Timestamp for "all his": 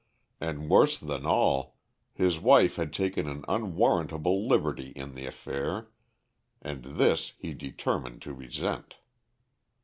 1.27-2.39